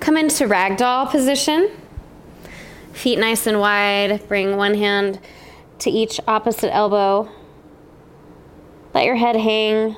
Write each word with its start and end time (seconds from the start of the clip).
Come 0.00 0.16
into 0.16 0.46
ragdoll 0.46 1.10
position. 1.10 1.70
Feet 2.92 3.18
nice 3.18 3.46
and 3.46 3.60
wide. 3.60 4.26
Bring 4.28 4.56
one 4.56 4.74
hand 4.74 5.20
to 5.80 5.90
each 5.90 6.18
opposite 6.26 6.74
elbow. 6.74 7.30
Let 8.94 9.04
your 9.04 9.16
head 9.16 9.36
hang. 9.36 9.96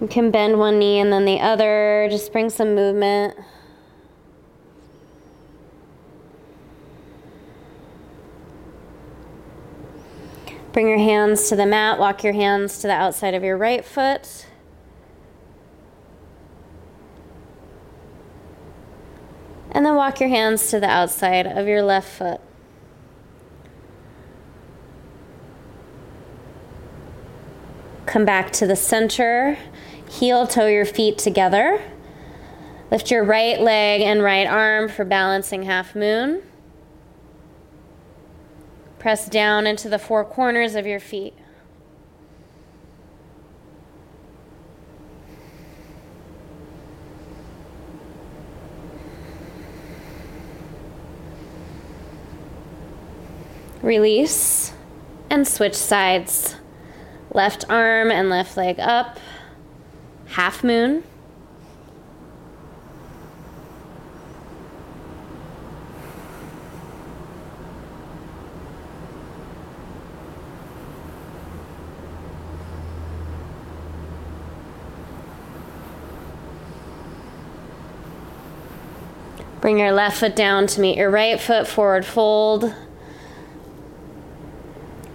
You 0.00 0.08
can 0.08 0.30
bend 0.30 0.58
one 0.58 0.78
knee 0.78 0.98
and 0.98 1.12
then 1.12 1.26
the 1.26 1.40
other. 1.40 2.08
Just 2.10 2.32
bring 2.32 2.48
some 2.48 2.74
movement. 2.74 3.36
Bring 10.72 10.88
your 10.88 10.98
hands 10.98 11.48
to 11.50 11.56
the 11.56 11.66
mat. 11.66 11.98
Walk 11.98 12.24
your 12.24 12.32
hands 12.32 12.78
to 12.78 12.86
the 12.86 12.94
outside 12.94 13.34
of 13.34 13.44
your 13.44 13.58
right 13.58 13.84
foot. 13.84 14.46
And 19.80 19.86
then 19.86 19.94
walk 19.94 20.20
your 20.20 20.28
hands 20.28 20.68
to 20.72 20.78
the 20.78 20.90
outside 20.90 21.46
of 21.46 21.66
your 21.66 21.80
left 21.80 22.06
foot. 22.06 22.38
Come 28.04 28.26
back 28.26 28.52
to 28.52 28.66
the 28.66 28.76
center. 28.76 29.56
Heel 30.06 30.46
toe 30.46 30.66
your 30.66 30.84
feet 30.84 31.16
together. 31.16 31.80
Lift 32.90 33.10
your 33.10 33.24
right 33.24 33.58
leg 33.58 34.02
and 34.02 34.22
right 34.22 34.46
arm 34.46 34.90
for 34.90 35.06
balancing 35.06 35.62
half 35.62 35.96
moon. 35.96 36.42
Press 38.98 39.30
down 39.30 39.66
into 39.66 39.88
the 39.88 39.98
four 39.98 40.26
corners 40.26 40.74
of 40.74 40.86
your 40.86 41.00
feet. 41.00 41.32
Release 53.82 54.72
and 55.30 55.48
switch 55.48 55.74
sides. 55.74 56.56
Left 57.32 57.64
arm 57.70 58.10
and 58.10 58.28
left 58.28 58.56
leg 58.56 58.78
up. 58.78 59.18
Half 60.26 60.62
moon. 60.62 61.04
Bring 79.60 79.78
your 79.78 79.92
left 79.92 80.18
foot 80.18 80.34
down 80.34 80.66
to 80.68 80.80
meet 80.80 80.96
your 80.96 81.10
right 81.10 81.38
foot, 81.38 81.66
forward 81.66 82.04
fold. 82.04 82.74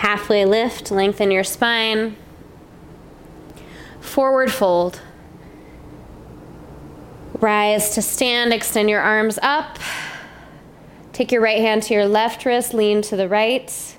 Halfway 0.00 0.46
lift, 0.46 0.90
lengthen 0.90 1.30
your 1.30 1.44
spine. 1.44 2.16
Forward 4.00 4.50
fold. 4.50 4.98
Rise 7.34 7.90
to 7.96 8.00
stand, 8.00 8.54
extend 8.54 8.88
your 8.88 9.02
arms 9.02 9.38
up. 9.42 9.78
Take 11.12 11.30
your 11.30 11.42
right 11.42 11.58
hand 11.58 11.82
to 11.82 11.92
your 11.92 12.06
left 12.06 12.46
wrist, 12.46 12.72
lean 12.72 13.02
to 13.02 13.14
the 13.14 13.28
right. 13.28 13.98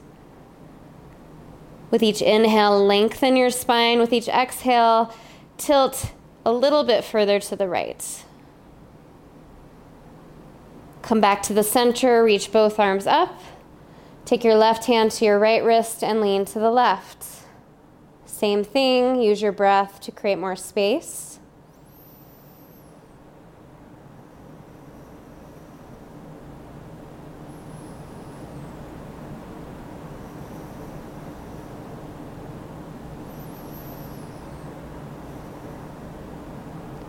With 1.92 2.02
each 2.02 2.24
inhale, 2.24 2.84
lengthen 2.84 3.36
your 3.36 3.52
spine. 3.52 4.00
With 4.00 4.12
each 4.12 4.28
exhale, 4.28 5.14
tilt 5.60 6.14
a 6.44 6.52
little 6.52 6.84
bit 6.84 7.04
further 7.04 7.40
to 7.42 7.56
the 7.56 7.68
right. 7.68 8.26
Come 11.04 11.22
back 11.22 11.44
to 11.44 11.54
the 11.54 11.64
center, 11.64 12.24
reach 12.24 12.52
both 12.52 12.80
arms 12.80 13.06
up. 13.06 13.40
Take 14.32 14.46
your 14.46 14.56
left 14.56 14.86
hand 14.86 15.12
to 15.12 15.26
your 15.26 15.38
right 15.38 15.62
wrist 15.62 16.06
and 16.06 16.22
lean 16.22 16.46
to 16.46 16.58
the 16.58 16.72
left. 16.72 17.26
Same 18.26 18.64
thing, 18.64 19.22
use 19.22 19.42
your 19.42 19.52
breath 19.52 20.00
to 20.00 20.12
create 20.14 20.38
more 20.38 20.56
space. 20.56 21.38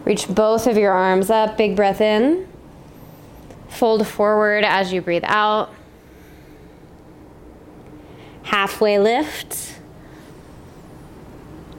Reach 0.04 0.26
both 0.26 0.66
of 0.66 0.76
your 0.76 0.90
arms 0.90 1.30
up, 1.30 1.56
big 1.56 1.76
breath 1.76 2.00
in. 2.00 2.48
Fold 3.68 4.08
forward 4.08 4.64
as 4.64 4.92
you 4.92 5.00
breathe 5.00 5.22
out. 5.26 5.72
Halfway 8.52 8.98
lift. 8.98 9.80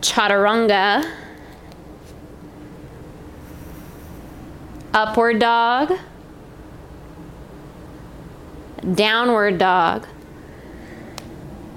Chaturanga. 0.02 1.08
Upward 4.92 5.38
dog. 5.38 5.94
Downward 8.96 9.60
dog. 9.60 10.08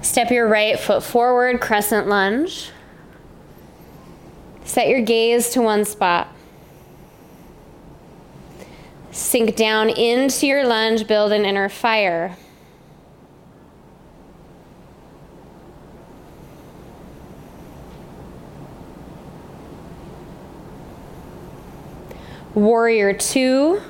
Step 0.01 0.31
your 0.31 0.47
right 0.47 0.79
foot 0.79 1.03
forward, 1.03 1.61
crescent 1.61 2.07
lunge. 2.07 2.71
Set 4.65 4.87
your 4.87 5.01
gaze 5.01 5.51
to 5.51 5.61
one 5.61 5.85
spot. 5.85 6.27
Sink 9.11 9.55
down 9.55 9.89
into 9.89 10.47
your 10.47 10.65
lunge, 10.65 11.05
build 11.05 11.31
an 11.31 11.45
inner 11.45 11.69
fire. 11.69 12.35
Warrior 22.57 23.13
two. 23.13 23.83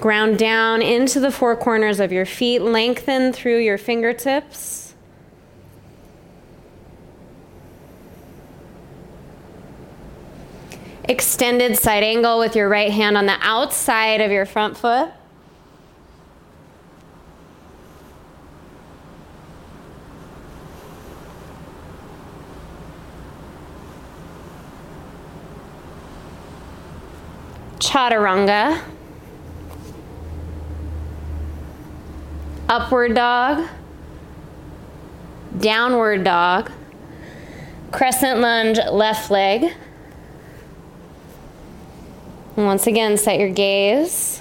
Ground 0.00 0.38
down 0.38 0.80
into 0.80 1.20
the 1.20 1.30
four 1.30 1.54
corners 1.54 2.00
of 2.00 2.10
your 2.10 2.24
feet, 2.24 2.62
lengthen 2.62 3.34
through 3.34 3.58
your 3.58 3.76
fingertips. 3.76 4.94
extended 11.04 11.76
side 11.76 12.04
angle 12.04 12.38
with 12.38 12.54
your 12.54 12.68
right 12.68 12.92
hand 12.92 13.18
on 13.18 13.26
the 13.26 13.36
outside 13.40 14.20
of 14.20 14.30
your 14.30 14.46
front 14.46 14.76
foot. 14.76 15.10
Chaturanga. 27.90 28.80
Upward 32.68 33.16
dog. 33.16 33.66
Downward 35.58 36.22
dog. 36.22 36.70
Crescent 37.90 38.38
lunge, 38.38 38.78
left 38.92 39.28
leg. 39.32 39.72
Once 42.54 42.86
again, 42.86 43.16
set 43.16 43.40
your 43.40 43.50
gaze. 43.50 44.38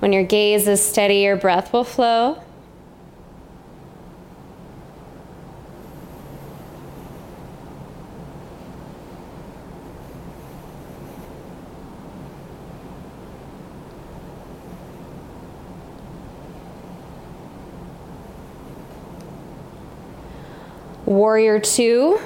When 0.00 0.12
your 0.12 0.24
gaze 0.24 0.66
is 0.66 0.84
steady, 0.84 1.18
your 1.18 1.36
breath 1.36 1.72
will 1.72 1.84
flow. 1.84 2.42
Warrior 21.06 21.60
two. 21.60 22.18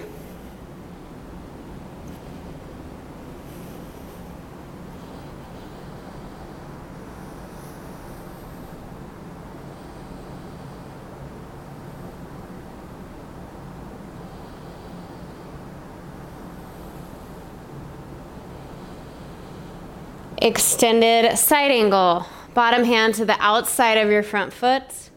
extended 20.42 21.36
side 21.36 21.70
angle. 21.70 22.24
Bottom 22.54 22.84
hand 22.84 23.14
to 23.16 23.26
the 23.26 23.36
outside 23.40 23.98
of 23.98 24.10
your 24.10 24.22
front 24.22 24.54
foot. 24.54 25.09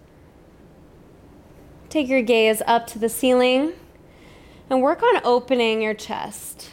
Take 1.93 2.09
your 2.09 2.23
gaze 2.23 2.59
up 2.65 2.87
to 2.87 2.97
the 2.97 3.07
ceiling. 3.07 3.73
And 4.67 4.81
work 4.81 5.03
on 5.03 5.21
opening 5.23 5.79
your 5.79 5.93
chest. 5.93 6.71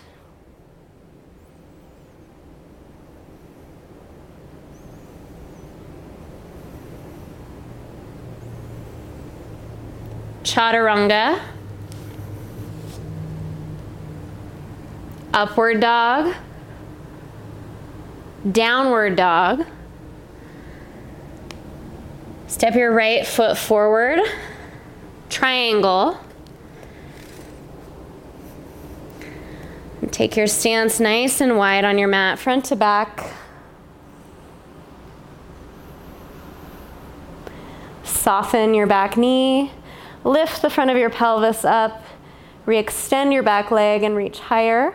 Chaturanga. 10.42 11.38
Upward 15.34 15.80
dog. 15.80 16.34
Downward 18.50 19.16
dog. 19.16 19.66
Step 22.46 22.74
your 22.74 22.90
right 22.90 23.26
foot 23.26 23.58
forward. 23.58 24.20
Triangle. 25.30 26.18
Take 30.10 30.36
your 30.36 30.48
stance 30.48 31.00
nice 31.00 31.40
and 31.40 31.56
wide 31.56 31.84
on 31.84 31.96
your 31.96 32.08
mat, 32.08 32.38
front 32.38 32.66
to 32.66 32.76
back. 32.76 33.32
Soften 38.02 38.74
your 38.74 38.86
back 38.86 39.16
knee. 39.16 39.72
Lift 40.24 40.60
the 40.60 40.68
front 40.68 40.90
of 40.90 40.96
your 40.96 41.08
pelvis 41.08 41.64
up. 41.64 42.02
Re-extend 42.66 43.32
your 43.32 43.42
back 43.42 43.70
leg 43.70 44.02
and 44.02 44.14
reach 44.14 44.40
higher. 44.40 44.94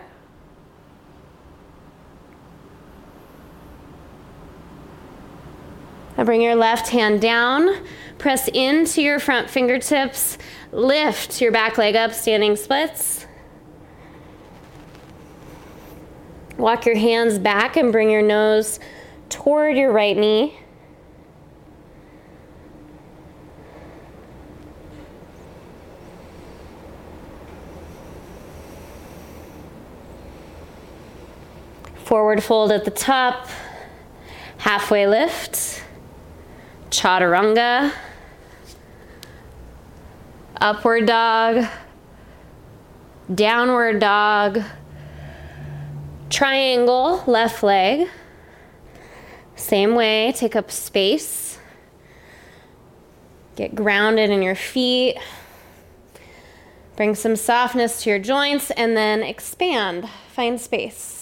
Now 6.18 6.24
bring 6.24 6.42
your 6.42 6.56
left 6.56 6.90
hand 6.90 7.20
down. 7.22 7.84
Press 8.26 8.48
into 8.48 9.04
your 9.04 9.20
front 9.20 9.52
fingertips. 9.52 10.40
Lift 10.72 11.40
your 11.42 11.52
back 11.52 11.78
leg 11.78 11.96
up, 11.96 12.12
standing 12.12 12.56
splits. 12.56 13.28
Walk 16.58 16.88
your 16.88 16.96
hands 16.96 17.38
back 17.38 17.78
and 17.78 17.92
bring 17.92 18.10
your 18.10 18.24
nose 18.24 18.80
toward 19.30 19.78
your 19.78 19.92
right 19.92 20.18
knee. 20.18 20.58
Forward 31.98 32.44
fold 32.44 32.72
at 32.72 32.86
the 32.86 32.90
top, 32.90 33.48
halfway 34.58 35.06
lift, 35.06 35.84
chaturanga, 36.90 37.94
upward 40.62 41.06
dog, 41.06 41.66
downward 43.34 44.00
dog, 44.00 44.62
triangle, 46.30 47.24
left 47.28 47.64
leg. 47.64 48.08
Same 49.56 49.96
way, 49.96 50.34
take 50.36 50.56
up 50.56 50.70
space. 50.72 51.60
Get 53.56 53.74
grounded 53.74 54.30
in 54.30 54.42
your 54.42 54.56
feet. 54.56 55.18
Bring 56.98 57.16
some 57.16 57.36
softness 57.36 58.04
to 58.04 58.10
your 58.10 58.20
joints 58.20 58.72
and 58.72 58.96
then 58.96 59.24
expand. 59.24 60.10
Find 60.34 60.60
space. 60.60 61.15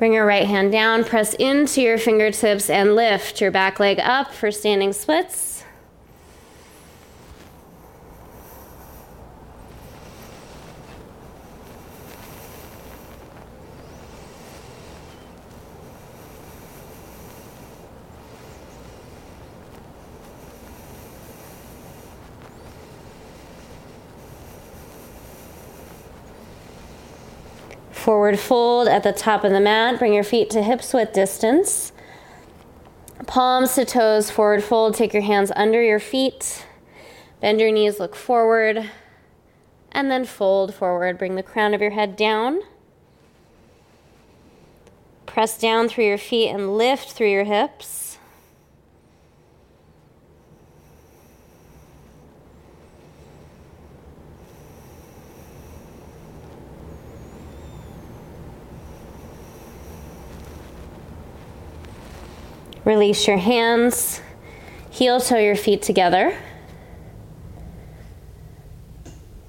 Bring 0.00 0.14
your 0.14 0.24
right 0.24 0.46
hand 0.46 0.72
down, 0.72 1.04
press 1.04 1.34
into 1.34 1.82
your 1.82 1.98
fingertips, 1.98 2.70
and 2.70 2.96
lift 2.96 3.38
your 3.38 3.50
back 3.50 3.78
leg 3.78 4.00
up 4.00 4.32
for 4.32 4.50
standing 4.50 4.94
splits. 4.94 5.49
Forward 28.00 28.38
fold 28.38 28.88
at 28.88 29.02
the 29.02 29.12
top 29.12 29.44
of 29.44 29.52
the 29.52 29.60
mat. 29.60 29.98
Bring 29.98 30.14
your 30.14 30.24
feet 30.24 30.48
to 30.50 30.62
hips 30.62 30.94
width 30.94 31.12
distance. 31.12 31.92
Palms 33.26 33.74
to 33.74 33.84
toes, 33.84 34.30
forward 34.30 34.64
fold. 34.64 34.94
Take 34.94 35.12
your 35.12 35.22
hands 35.22 35.52
under 35.54 35.82
your 35.82 36.00
feet. 36.00 36.64
Bend 37.42 37.60
your 37.60 37.70
knees, 37.70 38.00
look 38.00 38.16
forward. 38.16 38.88
And 39.92 40.10
then 40.10 40.24
fold 40.24 40.74
forward. 40.74 41.18
Bring 41.18 41.34
the 41.34 41.42
crown 41.42 41.74
of 41.74 41.82
your 41.82 41.90
head 41.90 42.16
down. 42.16 42.62
Press 45.26 45.58
down 45.58 45.90
through 45.90 46.06
your 46.06 46.16
feet 46.16 46.48
and 46.48 46.78
lift 46.78 47.10
through 47.10 47.30
your 47.30 47.44
hips. 47.44 48.09
Release 62.84 63.26
your 63.26 63.36
hands, 63.36 64.22
heel 64.90 65.20
toe 65.20 65.38
your 65.38 65.56
feet 65.56 65.82
together. 65.82 66.36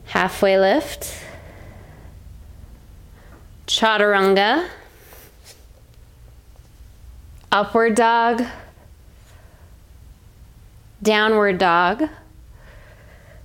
Halfway 0.05 0.59
lift. 0.59 1.17
Chaturanga. 3.67 4.67
Upward 7.51 7.95
dog. 7.95 8.43
Downward 11.01 11.57
dog. 11.57 12.09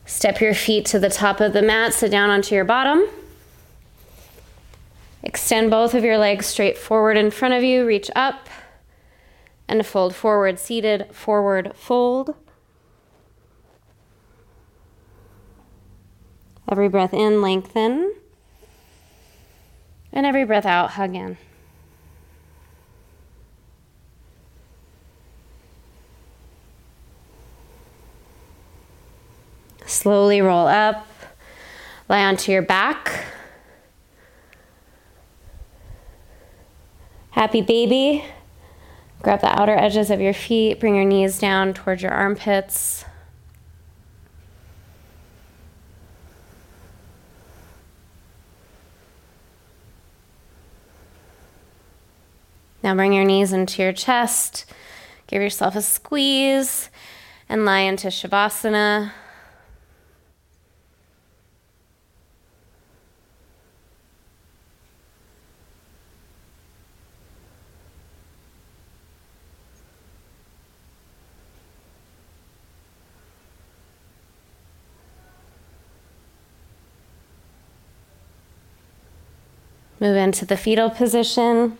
Step 0.04 0.40
your 0.40 0.54
feet 0.54 0.84
to 0.86 0.98
the 0.98 1.08
top 1.08 1.40
of 1.40 1.52
the 1.52 1.62
mat, 1.62 1.94
sit 1.94 2.10
down 2.10 2.30
onto 2.30 2.54
your 2.54 2.64
bottom. 2.64 3.04
Extend 5.22 5.70
both 5.70 5.94
of 5.94 6.04
your 6.04 6.18
legs 6.18 6.46
straight 6.46 6.76
forward 6.76 7.16
in 7.16 7.30
front 7.30 7.54
of 7.54 7.62
you, 7.62 7.86
reach 7.86 8.10
up 8.16 8.48
and 9.68 9.84
fold 9.84 10.14
forward, 10.14 10.58
seated, 10.58 11.08
forward, 11.12 11.72
fold. 11.74 12.34
Every 16.68 16.88
breath 16.88 17.14
in, 17.14 17.42
lengthen. 17.42 18.14
And 20.12 20.26
every 20.26 20.44
breath 20.44 20.66
out, 20.66 20.90
hug 20.92 21.14
in. 21.14 21.36
Slowly 29.84 30.40
roll 30.40 30.66
up, 30.66 31.06
lie 32.08 32.24
onto 32.24 32.50
your 32.50 32.62
back. 32.62 33.24
Happy 37.30 37.60
baby. 37.60 38.24
Grab 39.22 39.40
the 39.40 39.60
outer 39.60 39.76
edges 39.76 40.10
of 40.10 40.20
your 40.20 40.34
feet, 40.34 40.78
bring 40.78 40.94
your 40.94 41.04
knees 41.04 41.38
down 41.38 41.74
towards 41.74 42.02
your 42.02 42.12
armpits. 42.12 43.04
Now 52.82 52.94
bring 52.94 53.12
your 53.12 53.24
knees 53.24 53.52
into 53.52 53.82
your 53.82 53.92
chest, 53.92 54.64
give 55.26 55.42
yourself 55.42 55.74
a 55.74 55.82
squeeze, 55.82 56.88
and 57.48 57.64
lie 57.64 57.80
into 57.80 58.08
Shavasana. 58.08 59.10
Move 79.98 80.16
into 80.16 80.44
the 80.44 80.56
fetal 80.56 80.90
position. 80.90 81.78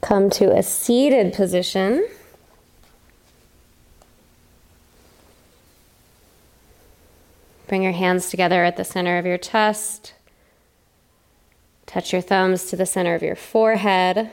Come 0.00 0.30
to 0.30 0.56
a 0.56 0.62
seated 0.62 1.34
position. 1.34 2.06
Bring 7.66 7.82
your 7.82 7.92
hands 7.92 8.30
together 8.30 8.62
at 8.62 8.76
the 8.76 8.84
center 8.84 9.18
of 9.18 9.26
your 9.26 9.38
chest. 9.38 10.14
Touch 11.86 12.12
your 12.12 12.22
thumbs 12.22 12.66
to 12.66 12.76
the 12.76 12.86
center 12.86 13.16
of 13.16 13.22
your 13.22 13.34
forehead. 13.34 14.30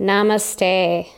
Namaste. 0.00 1.10